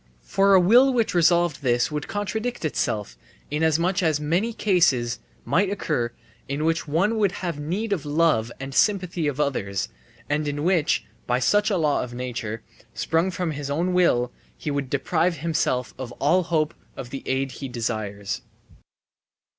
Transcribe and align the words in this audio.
For 0.23 0.55
a 0.55 0.59
will 0.59 0.91
which 0.91 1.13
resolved 1.13 1.61
this 1.61 1.91
would 1.91 2.07
contradict 2.07 2.65
itself, 2.65 3.15
inasmuch 3.51 4.01
as 4.01 4.19
many 4.19 4.51
cases 4.51 5.19
might 5.45 5.69
occur 5.69 6.11
in 6.47 6.65
which 6.65 6.87
one 6.87 7.19
would 7.19 7.33
have 7.45 7.59
need 7.59 7.93
of 7.93 8.01
the 8.01 8.09
love 8.09 8.51
and 8.59 8.73
sympathy 8.73 9.27
of 9.27 9.39
others, 9.39 9.89
and 10.27 10.47
in 10.47 10.63
which, 10.63 11.05
by 11.27 11.37
such 11.37 11.69
a 11.69 11.77
law 11.77 12.01
of 12.01 12.15
nature, 12.15 12.63
sprung 12.95 13.29
from 13.29 13.51
his 13.51 13.69
own 13.69 13.93
will, 13.93 14.31
he 14.57 14.71
would 14.71 14.89
deprive 14.89 15.37
himself 15.37 15.93
of 15.99 16.11
all 16.13 16.41
hope 16.41 16.73
of 16.97 17.11
the 17.11 17.21
aid 17.27 17.51
he 17.51 17.67
desires. 17.69 18.41